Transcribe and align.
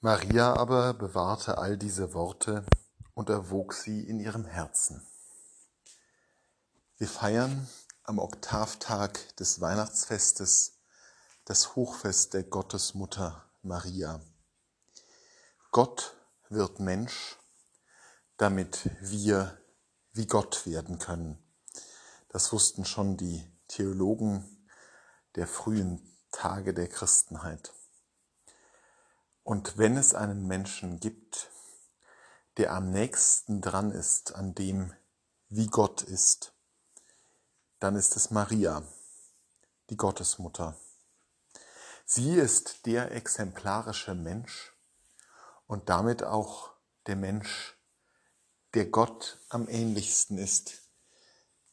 Maria 0.00 0.54
aber 0.54 0.94
bewahrte 0.94 1.58
all 1.58 1.76
diese 1.76 2.14
Worte 2.14 2.64
und 3.14 3.30
erwog 3.30 3.74
sie 3.74 4.06
in 4.06 4.20
ihrem 4.20 4.44
Herzen. 4.44 5.04
Wir 6.98 7.08
feiern 7.08 7.68
am 8.04 8.20
Oktavtag 8.20 9.36
des 9.38 9.60
Weihnachtsfestes 9.60 10.78
das 11.46 11.74
Hochfest 11.74 12.32
der 12.34 12.44
Gottesmutter 12.44 13.44
Maria. 13.62 14.20
Gott 15.72 16.14
wird 16.48 16.78
Mensch, 16.78 17.36
damit 18.36 18.90
wir 19.00 19.60
wie 20.12 20.26
Gott 20.26 20.64
werden 20.64 21.00
können. 21.00 21.42
Das 22.28 22.52
wussten 22.52 22.84
schon 22.84 23.16
die 23.16 23.44
Theologen 23.66 24.64
der 25.34 25.48
frühen 25.48 26.00
Tage 26.30 26.72
der 26.72 26.86
Christenheit. 26.86 27.72
Und 29.48 29.78
wenn 29.78 29.96
es 29.96 30.14
einen 30.14 30.46
Menschen 30.46 31.00
gibt, 31.00 31.50
der 32.58 32.74
am 32.74 32.90
nächsten 32.90 33.62
dran 33.62 33.92
ist 33.92 34.34
an 34.34 34.54
dem, 34.54 34.92
wie 35.48 35.68
Gott 35.68 36.02
ist, 36.02 36.52
dann 37.78 37.96
ist 37.96 38.14
es 38.14 38.30
Maria, 38.30 38.82
die 39.88 39.96
Gottesmutter. 39.96 40.76
Sie 42.04 42.34
ist 42.34 42.84
der 42.84 43.12
exemplarische 43.12 44.14
Mensch 44.14 44.74
und 45.66 45.88
damit 45.88 46.24
auch 46.24 46.74
der 47.06 47.16
Mensch, 47.16 47.74
der 48.74 48.84
Gott 48.84 49.38
am 49.48 49.66
ähnlichsten 49.66 50.36
ist, 50.36 50.90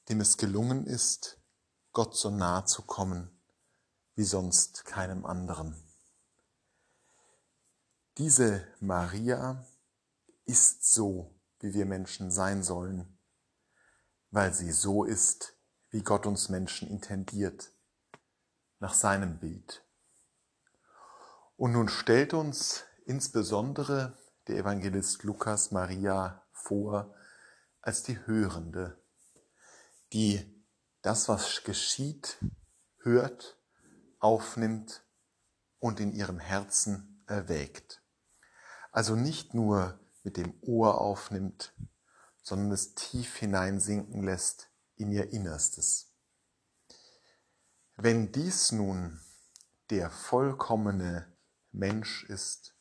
dem 0.07 0.21
es 0.21 0.37
gelungen 0.37 0.87
ist, 0.87 1.41
Gott 1.91 2.15
so 2.15 2.29
nahe 2.29 2.63
zu 2.63 2.83
kommen 2.83 3.37
wie 4.15 4.23
sonst 4.23 4.85
keinem 4.85 5.25
anderen. 5.25 5.84
Diese 8.17 8.65
Maria 8.79 9.65
ist 10.45 10.85
so, 10.85 11.37
wie 11.59 11.73
wir 11.73 11.85
Menschen 11.85 12.31
sein 12.31 12.63
sollen, 12.63 13.19
weil 14.31 14.53
sie 14.53 14.71
so 14.71 15.03
ist, 15.03 15.57
wie 15.89 16.01
Gott 16.01 16.25
uns 16.25 16.47
Menschen 16.47 16.87
intendiert, 16.87 17.73
nach 18.79 18.93
seinem 18.93 19.37
Bild. 19.39 19.85
Und 21.57 21.73
nun 21.73 21.89
stellt 21.89 22.33
uns 22.33 22.85
insbesondere 23.05 24.17
der 24.47 24.59
Evangelist 24.59 25.23
Lukas 25.23 25.71
Maria 25.71 26.41
vor 26.53 27.13
als 27.81 28.03
die 28.03 28.17
Hörende, 28.25 28.97
die 30.13 30.65
das, 31.01 31.27
was 31.27 31.65
geschieht, 31.65 32.37
hört, 32.99 33.59
aufnimmt 34.19 35.03
und 35.79 35.99
in 35.99 36.13
ihrem 36.13 36.39
Herzen 36.39 37.21
erwägt 37.27 38.03
also 38.95 39.17
nicht 39.17 39.53
nur 39.53 39.99
mit 40.23 40.37
dem 40.37 40.53
Ohr 40.61 41.01
aufnimmt, 41.01 41.73
sondern 42.41 42.71
es 42.71 42.95
tief 42.95 43.35
hineinsinken 43.35 44.23
lässt 44.23 44.69
in 44.95 45.11
ihr 45.11 45.33
Innerstes. 45.33 46.13
Wenn 47.97 48.31
dies 48.31 48.71
nun 48.71 49.19
der 49.89 50.09
vollkommene 50.09 51.27
Mensch 51.73 52.23
ist, 52.23 52.73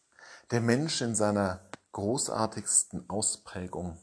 der 0.52 0.60
Mensch 0.60 1.00
in 1.00 1.16
seiner 1.16 1.68
großartigsten 1.90 3.10
Ausprägung, 3.10 4.00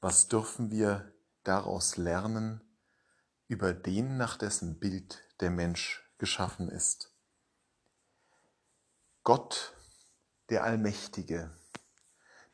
was 0.00 0.28
dürfen 0.28 0.70
wir 0.70 1.12
daraus 1.44 1.98
lernen 1.98 2.62
über 3.46 3.74
den, 3.74 4.16
nach 4.16 4.38
dessen 4.38 4.80
Bild 4.80 5.22
der 5.40 5.50
Mensch 5.50 6.02
geschaffen 6.16 6.70
ist? 6.70 7.12
Gott 9.22 9.71
der 10.52 10.64
Allmächtige, 10.64 11.50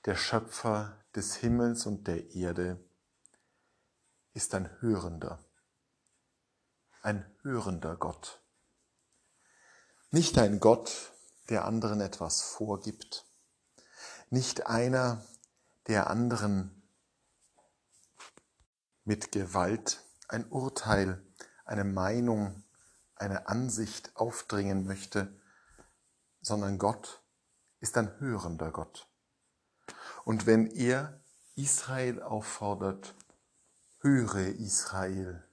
der 0.05 0.15
Schöpfer 0.15 1.05
des 1.17 1.35
Himmels 1.35 1.85
und 1.85 2.07
der 2.07 2.31
Erde, 2.31 2.79
ist 4.35 4.55
ein 4.55 4.71
Hörender, 4.81 5.45
ein 7.03 7.29
hörender 7.43 7.97
Gott. 7.97 8.41
Nicht 10.13 10.39
ein 10.39 10.61
Gott, 10.61 11.13
der 11.49 11.65
anderen 11.65 12.01
etwas 12.01 12.41
vorgibt, 12.41 13.27
nicht 14.31 14.69
einer, 14.69 15.27
der 15.89 16.09
anderen 16.09 16.89
mit 19.03 19.33
Gewalt 19.33 20.05
ein 20.29 20.49
Urteil, 20.51 21.21
eine 21.65 21.83
Meinung, 21.83 22.63
eine 23.17 23.49
Ansicht 23.49 24.15
aufdringen 24.15 24.87
möchte, 24.87 25.37
sondern 26.41 26.79
Gott, 26.79 27.25
ist 27.81 27.97
ein 27.97 28.19
hörender 28.21 28.71
Gott. 28.71 29.09
Und 30.25 30.47
wenn 30.47 30.67
er 30.67 31.23
Israel 31.55 32.23
auffordert, 32.23 33.15
höre 34.01 34.47
Israel, 34.47 35.45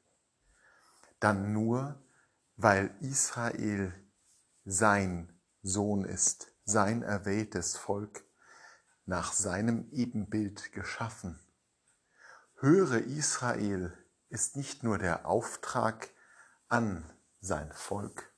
dann 1.19 1.53
nur, 1.53 2.03
weil 2.57 2.95
Israel 3.01 3.93
sein 4.65 5.39
Sohn 5.61 6.05
ist, 6.05 6.47
sein 6.63 7.01
erwähltes 7.01 7.77
Volk, 7.77 8.23
nach 9.05 9.33
seinem 9.33 9.89
Ebenbild 9.91 10.71
geschaffen. 10.71 11.39
Höre 12.55 12.97
Israel 13.01 13.97
ist 14.29 14.55
nicht 14.55 14.83
nur 14.83 14.97
der 14.97 15.25
Auftrag 15.27 16.09
an 16.67 17.11
sein 17.39 17.71
Volk, 17.71 18.34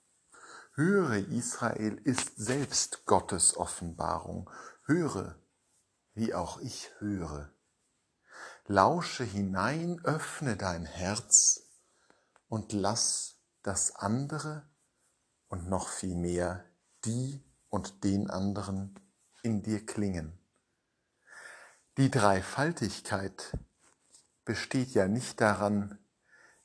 Höre 0.80 1.28
Israel 1.30 2.00
ist 2.04 2.38
selbst 2.38 3.08
Gottes 3.08 3.58
Offenbarung. 3.58 4.48
Höre, 4.84 5.40
wie 6.14 6.36
auch 6.36 6.60
ich 6.60 6.92
höre. 7.00 7.52
Lausche 8.68 9.24
hinein, 9.24 10.00
öffne 10.04 10.56
dein 10.56 10.86
Herz 10.86 11.64
und 12.48 12.74
lass 12.74 13.40
das 13.64 13.96
andere 13.96 14.70
und 15.48 15.68
noch 15.68 15.90
viel 15.90 16.14
mehr 16.14 16.64
die 17.06 17.44
und 17.70 18.04
den 18.04 18.30
anderen 18.30 19.00
in 19.42 19.64
dir 19.64 19.84
klingen. 19.84 20.38
Die 21.98 22.12
Dreifaltigkeit 22.12 23.58
besteht 24.46 24.92
ja 24.92 25.08
nicht 25.08 25.42
daran, 25.42 25.98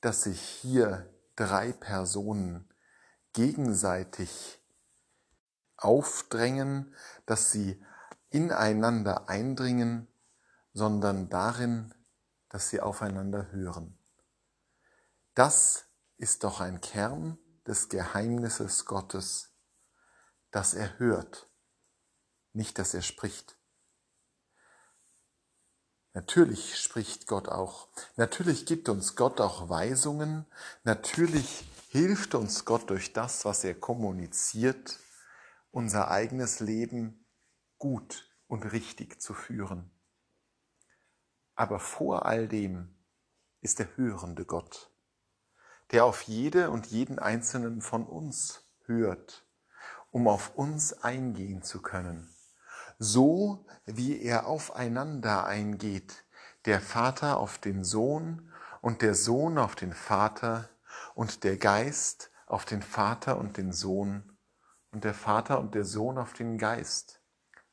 dass 0.02 0.24
sich 0.24 0.38
hier 0.38 1.10
drei 1.34 1.72
Personen 1.72 2.68
gegenseitig 3.32 4.60
aufdrängen, 5.76 6.94
dass 7.26 7.50
sie 7.50 7.84
ineinander 8.30 9.28
eindringen, 9.28 10.08
sondern 10.72 11.28
darin, 11.28 11.94
dass 12.48 12.70
sie 12.70 12.80
aufeinander 12.80 13.50
hören. 13.52 13.98
Das 15.34 15.86
ist 16.16 16.44
doch 16.44 16.60
ein 16.60 16.80
Kern 16.80 17.38
des 17.66 17.88
Geheimnisses 17.88 18.84
Gottes, 18.84 19.50
dass 20.50 20.74
er 20.74 20.98
hört, 20.98 21.48
nicht 22.52 22.78
dass 22.78 22.94
er 22.94 23.02
spricht. 23.02 23.56
Natürlich 26.14 26.78
spricht 26.78 27.26
Gott 27.26 27.48
auch. 27.48 27.88
Natürlich 28.16 28.66
gibt 28.66 28.88
uns 28.88 29.16
Gott 29.16 29.40
auch 29.40 29.70
Weisungen. 29.70 30.44
Natürlich 30.84 31.64
hilft 31.88 32.34
uns 32.34 32.64
Gott 32.66 32.90
durch 32.90 33.12
das, 33.12 33.44
was 33.44 33.64
er 33.64 33.74
kommuniziert, 33.74 34.98
unser 35.70 36.10
eigenes 36.10 36.60
Leben 36.60 37.24
gut 37.78 38.30
und 38.46 38.72
richtig 38.72 39.22
zu 39.22 39.32
führen. 39.32 39.90
Aber 41.54 41.80
vor 41.80 42.26
all 42.26 42.46
dem 42.46 42.94
ist 43.62 43.78
der 43.78 43.96
hörende 43.96 44.44
Gott, 44.44 44.90
der 45.92 46.04
auf 46.04 46.22
jede 46.22 46.70
und 46.70 46.86
jeden 46.86 47.18
einzelnen 47.18 47.80
von 47.80 48.06
uns 48.06 48.64
hört, 48.84 49.46
um 50.10 50.28
auf 50.28 50.54
uns 50.56 50.92
eingehen 50.92 51.62
zu 51.62 51.80
können, 51.80 52.34
so 53.02 53.66
wie 53.84 54.22
er 54.22 54.46
aufeinander 54.46 55.44
eingeht, 55.44 56.24
der 56.66 56.80
Vater 56.80 57.38
auf 57.38 57.58
den 57.58 57.82
Sohn 57.82 58.52
und 58.80 59.02
der 59.02 59.14
Sohn 59.14 59.58
auf 59.58 59.74
den 59.74 59.92
Vater 59.92 60.68
und 61.14 61.44
der 61.44 61.56
Geist 61.56 62.30
auf 62.46 62.64
den 62.64 62.82
Vater 62.82 63.38
und 63.38 63.56
den 63.56 63.72
Sohn 63.72 64.36
und 64.92 65.04
der 65.04 65.14
Vater 65.14 65.58
und 65.58 65.74
der 65.74 65.84
Sohn 65.84 66.18
auf 66.18 66.32
den 66.32 66.58
Geist. 66.58 67.20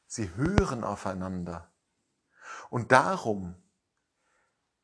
Sie 0.08 0.34
hören 0.36 0.84
aufeinander. 0.84 1.72
Und 2.70 2.92
darum 2.92 3.56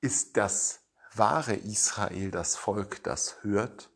ist 0.02 0.38
das 0.38 0.82
wahre 1.14 1.56
Israel 1.56 2.30
das 2.30 2.56
Volk, 2.56 3.04
das 3.04 3.44
hört. 3.44 3.90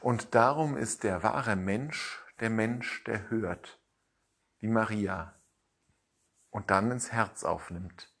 Und 0.00 0.34
darum 0.34 0.76
ist 0.76 1.02
der 1.02 1.22
wahre 1.22 1.56
Mensch 1.56 2.24
der 2.40 2.50
Mensch, 2.50 3.04
der 3.04 3.30
hört, 3.30 3.78
wie 4.58 4.68
Maria, 4.68 5.34
und 6.54 6.70
dann 6.70 6.92
ins 6.92 7.10
Herz 7.10 7.42
aufnimmt, 7.42 8.14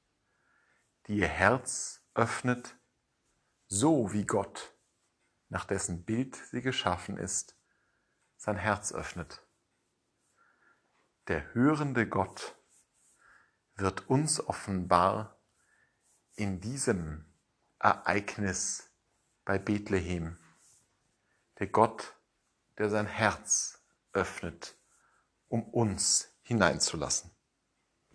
die 1.06 1.18
ihr 1.18 1.28
Herz 1.28 2.02
öffnet, 2.14 2.76
so 3.68 4.12
wie 4.12 4.26
Gott, 4.26 4.74
nach 5.50 5.64
dessen 5.64 6.04
Bild 6.04 6.34
sie 6.34 6.60
geschaffen 6.60 7.16
ist, 7.16 7.56
sein 8.36 8.56
Herz 8.56 8.92
öffnet. 8.92 9.46
Der 11.28 11.54
hörende 11.54 12.08
Gott 12.08 12.56
wird 13.76 14.10
uns 14.10 14.40
offenbar 14.40 15.40
in 16.34 16.60
diesem 16.60 17.32
Ereignis 17.78 18.90
bei 19.44 19.58
Bethlehem. 19.58 20.40
Der 21.60 21.68
Gott, 21.68 22.16
der 22.78 22.90
sein 22.90 23.06
Herz 23.06 23.80
öffnet, 24.12 24.76
um 25.46 25.62
uns 25.62 26.36
hineinzulassen. 26.42 27.33